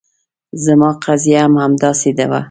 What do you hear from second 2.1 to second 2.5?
وه.